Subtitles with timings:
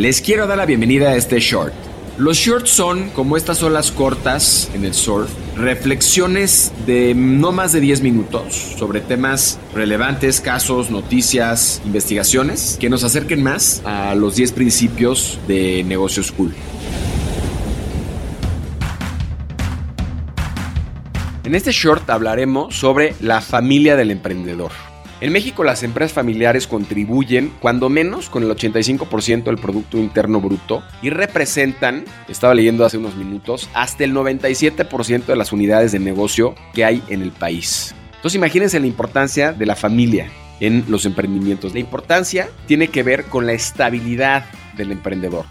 [0.00, 1.74] Les quiero dar la bienvenida a este short.
[2.16, 5.28] Los shorts son como estas olas cortas en el surf,
[5.58, 13.04] reflexiones de no más de 10 minutos sobre temas relevantes, casos, noticias, investigaciones que nos
[13.04, 16.54] acerquen más a los 10 principios de negocios cool.
[21.44, 24.72] En este short hablaremos sobre la familia del emprendedor.
[25.20, 30.82] En México las empresas familiares contribuyen cuando menos con el 85% del Producto Interno Bruto
[31.02, 36.54] y representan, estaba leyendo hace unos minutos, hasta el 97% de las unidades de negocio
[36.72, 37.94] que hay en el país.
[38.16, 41.74] Entonces imagínense la importancia de la familia en los emprendimientos.
[41.74, 45.44] La importancia tiene que ver con la estabilidad del emprendedor.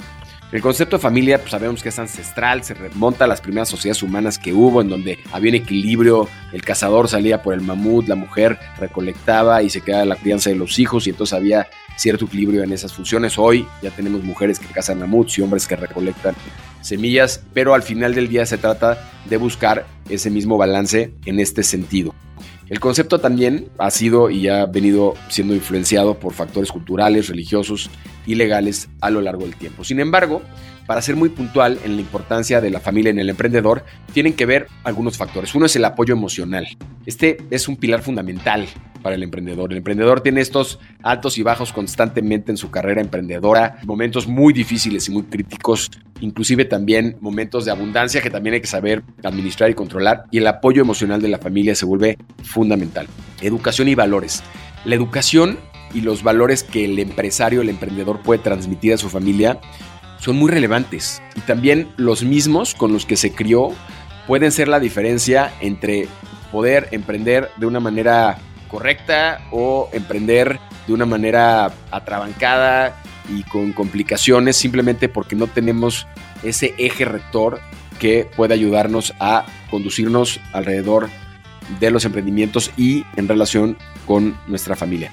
[0.51, 4.01] El concepto de familia, pues sabemos que es ancestral, se remonta a las primeras sociedades
[4.01, 8.15] humanas que hubo, en donde había un equilibrio, el cazador salía por el mamut, la
[8.15, 12.63] mujer recolectaba y se quedaba la crianza de los hijos, y entonces había cierto equilibrio
[12.63, 13.37] en esas funciones.
[13.37, 16.33] Hoy ya tenemos mujeres que cazan mamuts y hombres que recolectan
[16.81, 21.61] semillas, pero al final del día se trata de buscar ese mismo balance en este
[21.61, 22.15] sentido.
[22.69, 27.89] El concepto también ha sido y ha venido siendo influenciado por factores culturales, religiosos
[28.29, 29.83] y legales a lo largo del tiempo.
[29.83, 30.43] Sin embargo,
[30.85, 34.45] para ser muy puntual en la importancia de la familia en el emprendedor, tienen que
[34.45, 35.55] ver algunos factores.
[35.55, 36.67] Uno es el apoyo emocional.
[37.07, 38.67] Este es un pilar fundamental
[39.01, 39.71] para el emprendedor.
[39.71, 45.09] El emprendedor tiene estos altos y bajos constantemente en su carrera emprendedora, momentos muy difíciles
[45.09, 45.89] y muy críticos,
[46.21, 50.45] inclusive también momentos de abundancia que también hay que saber administrar y controlar, y el
[50.45, 53.07] apoyo emocional de la familia se vuelve fundamental.
[53.41, 54.43] Educación y valores.
[54.85, 55.57] La educación
[55.93, 59.59] y los valores que el empresario, el emprendedor puede transmitir a su familia
[60.19, 63.69] son muy relevantes y también los mismos con los que se crió
[64.27, 66.07] pueden ser la diferencia entre
[66.51, 74.57] poder emprender de una manera correcta o emprender de una manera atrabancada y con complicaciones
[74.57, 76.07] simplemente porque no tenemos
[76.43, 77.59] ese eje rector
[77.99, 81.09] que puede ayudarnos a conducirnos alrededor
[81.79, 85.11] de los emprendimientos y en relación con nuestra familia.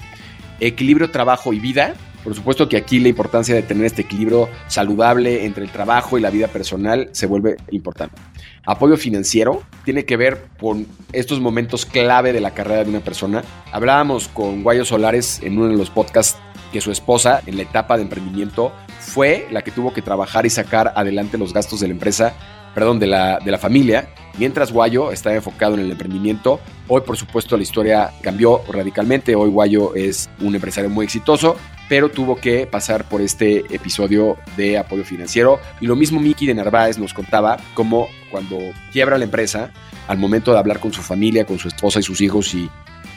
[0.59, 1.95] Equilibrio trabajo y vida
[2.27, 6.21] por supuesto que aquí la importancia de tener este equilibrio saludable entre el trabajo y
[6.21, 8.21] la vida personal se vuelve importante.
[8.65, 13.43] Apoyo financiero tiene que ver con estos momentos clave de la carrera de una persona.
[13.71, 16.37] Hablábamos con Guayo Solares en uno de los podcasts
[16.73, 20.49] que su esposa en la etapa de emprendimiento fue la que tuvo que trabajar y
[20.49, 22.33] sacar adelante los gastos de la empresa,
[22.73, 26.59] perdón, de la, de la familia, mientras Guayo estaba enfocado en el emprendimiento.
[26.87, 29.35] Hoy, por supuesto, la historia cambió radicalmente.
[29.35, 31.57] Hoy Guayo es un empresario muy exitoso
[31.89, 35.59] pero tuvo que pasar por este episodio de apoyo financiero.
[35.79, 38.57] Y lo mismo Miki de Narváez nos contaba cómo cuando
[38.91, 39.71] quiebra la empresa,
[40.07, 42.69] al momento de hablar con su familia, con su esposa y sus hijos y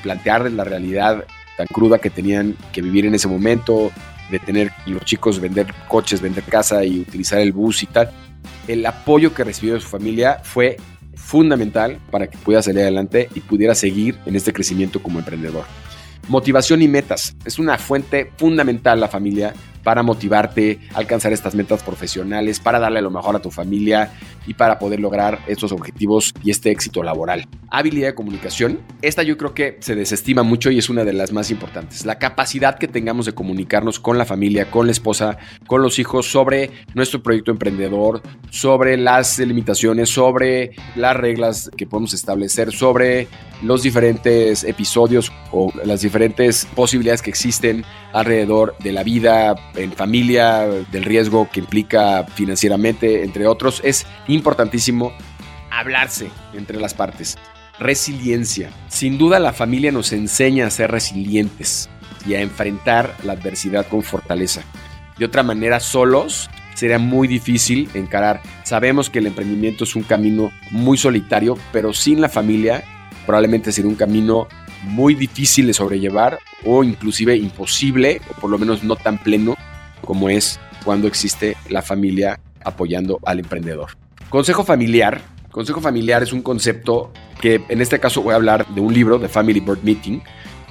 [0.02, 1.24] plantearles la realidad
[1.56, 3.90] tan cruda que tenían que vivir en ese momento,
[4.30, 8.10] de tener los chicos vender coches, vender casa y utilizar el bus y tal,
[8.68, 10.76] el apoyo que recibió de su familia fue
[11.14, 15.64] fundamental para que pudiera salir adelante y pudiera seguir en este crecimiento como emprendedor.
[16.28, 17.34] Motivación y metas.
[17.44, 23.10] Es una fuente fundamental la familia para motivarte alcanzar estas metas profesionales, para darle lo
[23.10, 24.12] mejor a tu familia
[24.46, 27.46] y para poder lograr estos objetivos y este éxito laboral.
[27.70, 28.80] Habilidad de comunicación.
[29.02, 32.04] Esta yo creo que se desestima mucho y es una de las más importantes.
[32.04, 36.30] La capacidad que tengamos de comunicarnos con la familia, con la esposa, con los hijos
[36.30, 43.28] sobre nuestro proyecto emprendedor, sobre las limitaciones, sobre las reglas que podemos establecer, sobre
[43.62, 50.66] los diferentes episodios o las diferentes posibilidades que existen alrededor de la vida en familia,
[50.66, 53.80] del riesgo que implica financieramente, entre otros.
[53.84, 55.12] Es importantísimo
[55.70, 57.38] hablarse entre las partes.
[57.78, 58.70] Resiliencia.
[58.88, 61.88] Sin duda la familia nos enseña a ser resilientes
[62.26, 64.62] y a enfrentar la adversidad con fortaleza.
[65.18, 68.40] De otra manera, solos sería muy difícil encarar.
[68.64, 72.84] Sabemos que el emprendimiento es un camino muy solitario, pero sin la familia
[73.26, 74.48] probablemente sería un camino
[74.82, 79.56] muy difícil de sobrellevar o inclusive imposible, o por lo menos no tan pleno
[80.04, 83.90] como es cuando existe la familia apoyando al emprendedor.
[84.28, 85.20] Consejo familiar.
[85.50, 89.18] Consejo familiar es un concepto que en este caso voy a hablar de un libro,
[89.18, 90.22] de Family Board Meeting,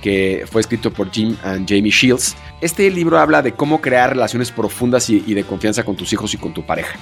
[0.02, 4.52] que fue escrito por Jim and Jamie Shields, Este libro habla de cómo crear relaciones
[4.52, 6.98] profundas y, de confianza con tus hijos y con tu pareja.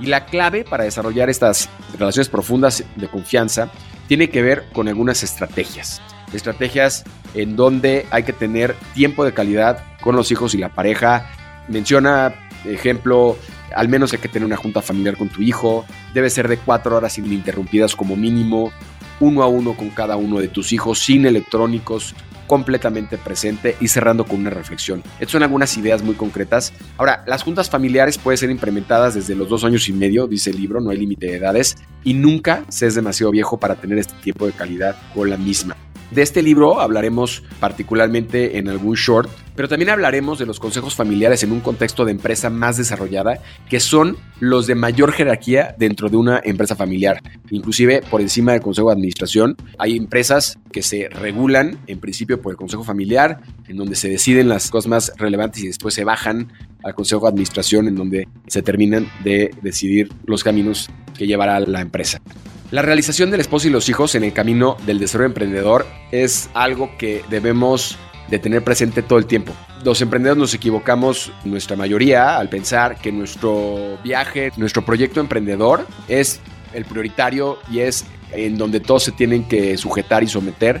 [0.00, 1.68] Y la clave para desarrollar estas
[1.98, 3.70] relaciones profundas de confianza
[4.08, 6.00] tiene que ver con algunas estrategias.
[6.32, 7.04] Estrategias
[7.34, 11.30] en donde hay que tener tiempo de calidad con los hijos y la pareja.
[11.68, 12.34] Menciona,
[12.64, 13.36] ejemplo,
[13.74, 15.84] al menos hay que tener una junta familiar con tu hijo.
[16.14, 18.72] Debe ser de cuatro horas ininterrumpidas como mínimo.
[19.20, 22.14] Uno a uno con cada uno de tus hijos, sin electrónicos,
[22.50, 25.04] completamente presente y cerrando con una reflexión.
[25.20, 26.72] Estas son algunas ideas muy concretas.
[26.96, 30.56] Ahora, las juntas familiares pueden ser implementadas desde los dos años y medio, dice el
[30.56, 34.14] libro, no hay límite de edades, y nunca se es demasiado viejo para tener este
[34.14, 35.76] tiempo de calidad con la misma.
[36.10, 41.42] De este libro hablaremos particularmente en algún short, pero también hablaremos de los consejos familiares
[41.44, 46.16] en un contexto de empresa más desarrollada, que son los de mayor jerarquía dentro de
[46.16, 47.22] una empresa familiar.
[47.50, 52.52] Inclusive por encima del consejo de administración, hay empresas que se regulan en principio por
[52.52, 56.52] el consejo familiar, en donde se deciden las cosas más relevantes y después se bajan
[56.82, 61.80] al consejo de administración, en donde se terminan de decidir los caminos que llevará la
[61.80, 62.20] empresa.
[62.70, 66.96] La realización del esposo y los hijos en el camino del desarrollo emprendedor es algo
[66.98, 69.52] que debemos de tener presente todo el tiempo.
[69.84, 76.38] Los emprendedores nos equivocamos, nuestra mayoría, al pensar que nuestro viaje, nuestro proyecto emprendedor es
[76.72, 80.80] el prioritario y es en donde todos se tienen que sujetar y someter.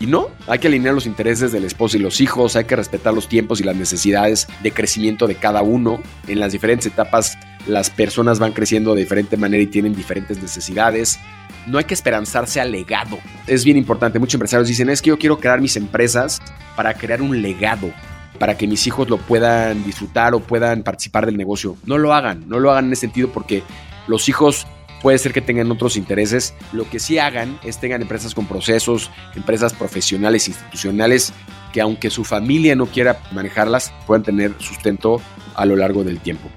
[0.00, 3.12] Y no, hay que alinear los intereses del esposo y los hijos, hay que respetar
[3.12, 7.36] los tiempos y las necesidades de crecimiento de cada uno en las diferentes etapas
[7.66, 11.18] las personas van creciendo de diferente manera y tienen diferentes necesidades.
[11.66, 13.18] No hay que esperanzarse al legado.
[13.46, 14.18] Es bien importante.
[14.18, 16.40] Muchos empresarios dicen, es que yo quiero crear mis empresas
[16.76, 17.90] para crear un legado,
[18.38, 21.76] para que mis hijos lo puedan disfrutar o puedan participar del negocio.
[21.84, 23.62] No lo hagan, no lo hagan en ese sentido porque
[24.06, 24.66] los hijos
[25.02, 26.54] puede ser que tengan otros intereses.
[26.72, 31.32] Lo que sí hagan es tengan empresas con procesos, empresas profesionales, institucionales,
[31.72, 35.20] que aunque su familia no quiera manejarlas, puedan tener sustento
[35.56, 36.48] a lo largo del tiempo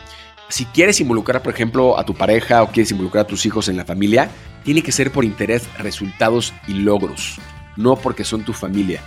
[0.49, 3.77] si quieres involucrar, por ejemplo, a tu pareja o quieres involucrar a tus hijos en
[3.77, 4.29] la familia,
[4.63, 7.39] tiene que ser por interés, resultados y logros,
[7.77, 9.01] no porque son tu familia.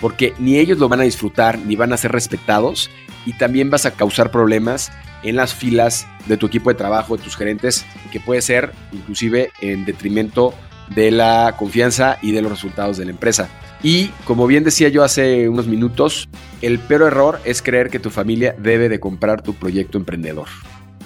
[0.00, 2.90] Porque ni ellos lo van a disfrutar, ni van a ser respetados,
[3.26, 4.92] y también vas a causar problemas
[5.22, 9.50] en las filas de tu equipo de trabajo, de tus gerentes, que puede ser inclusive
[9.60, 10.54] en detrimento
[10.94, 13.48] de la confianza y de los resultados de la empresa.
[13.82, 16.28] Y como bien decía yo hace unos minutos,
[16.62, 20.48] el peor error es creer que tu familia debe de comprar tu proyecto emprendedor.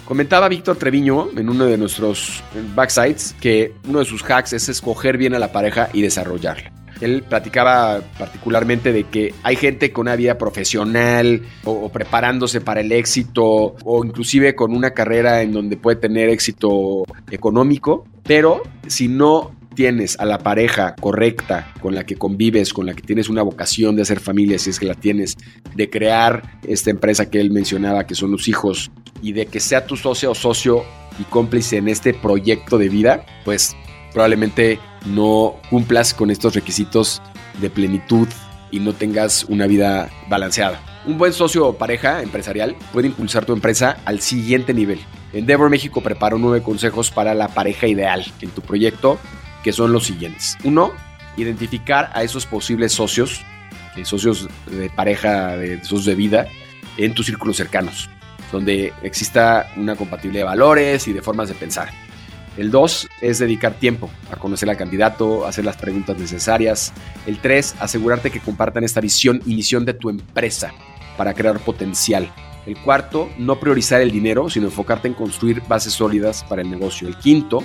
[0.08, 2.42] Comentaba Víctor Treviño en uno de nuestros
[2.74, 6.72] backsides que uno de sus hacks es escoger bien a la pareja y desarrollarla.
[7.02, 12.90] Él platicaba particularmente de que hay gente con una vida profesional o, preparándose para el
[12.90, 19.58] éxito o inclusive con una carrera en donde puede tener éxito económico, pero si no
[19.74, 23.94] tienes a la pareja correcta con la que convives, con la que tienes una vocación
[23.94, 25.36] de hacer familia, si es que la tienes,
[25.76, 28.90] de crear esta empresa que él mencionaba, que son los hijos,
[29.22, 30.84] y de que sea tu socio o socio
[31.18, 33.76] y cómplice en este proyecto de vida, pues
[34.12, 37.22] probablemente no cumplas con estos requisitos
[37.60, 38.28] de plenitud
[38.70, 40.80] y no tengas una vida balanceada.
[41.06, 45.00] Un buen socio o pareja empresarial puede impulsar tu empresa al siguiente nivel.
[45.32, 49.18] Endeavor México preparó nueve consejos para la pareja ideal en tu proyecto
[49.62, 50.56] que son los siguientes.
[50.64, 50.92] Uno,
[51.36, 53.42] identificar a esos posibles socios,
[53.96, 56.46] eh, socios de pareja, de socios de vida,
[56.96, 58.10] en tus círculos cercanos,
[58.52, 61.90] donde exista una compatibilidad de valores y de formas de pensar.
[62.56, 66.92] El dos es dedicar tiempo a conocer al candidato, hacer las preguntas necesarias.
[67.24, 70.72] El tres, asegurarte que compartan esta visión y misión de tu empresa
[71.16, 72.28] para crear potencial.
[72.66, 77.06] El cuarto, no priorizar el dinero, sino enfocarte en construir bases sólidas para el negocio.
[77.06, 77.62] El quinto,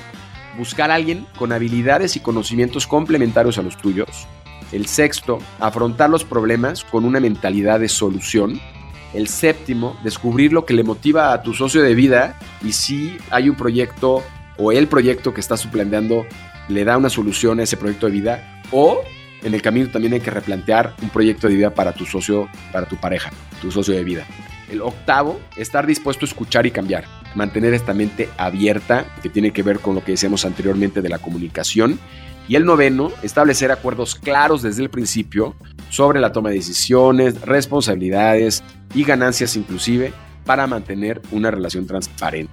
[0.57, 4.27] buscar a alguien con habilidades y conocimientos complementarios a los tuyos.
[4.71, 8.61] El sexto, afrontar los problemas con una mentalidad de solución.
[9.13, 13.49] El séptimo, descubrir lo que le motiva a tu socio de vida y si hay
[13.49, 14.23] un proyecto
[14.57, 16.25] o el proyecto que estás suplanteando
[16.67, 19.01] le da una solución a ese proyecto de vida o
[19.43, 22.87] en el camino también hay que replantear un proyecto de vida para tu socio, para
[22.87, 24.25] tu pareja, tu socio de vida.
[24.71, 27.05] El octavo, estar dispuesto a escuchar y cambiar.
[27.35, 31.19] Mantener esta mente abierta, que tiene que ver con lo que decíamos anteriormente de la
[31.19, 31.99] comunicación.
[32.47, 35.55] Y el noveno, establecer acuerdos claros desde el principio
[35.89, 40.13] sobre la toma de decisiones, responsabilidades y ganancias inclusive
[40.45, 42.51] para mantener una relación transparente.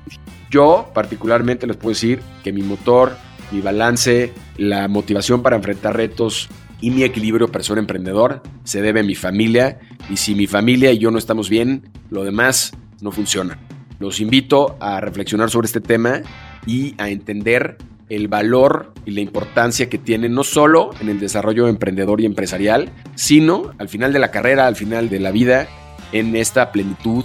[0.51, 3.17] Yo particularmente les puedo decir que mi motor,
[3.51, 6.49] mi balance, la motivación para enfrentar retos
[6.81, 11.11] y mi equilibrio persona-emprendedor se debe a mi familia y si mi familia y yo
[11.11, 13.59] no estamos bien, lo demás no funciona.
[13.99, 16.23] Los invito a reflexionar sobre este tema
[16.67, 17.77] y a entender
[18.11, 22.93] el valor y la importancia que tiene no solo en el desarrollo emprendedor y empresarial,
[23.15, 25.69] sino al final de la carrera, al final de la vida,
[26.13, 27.25] en esta plenitud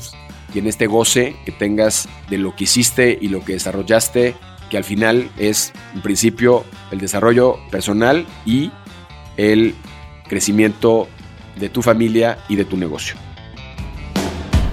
[0.53, 4.35] y en este goce que tengas de lo que hiciste y lo que desarrollaste,
[4.69, 8.71] que al final es, en principio, el desarrollo personal y
[9.37, 9.73] el
[10.29, 11.07] crecimiento
[11.59, 13.25] de tu familia y de tu negocio.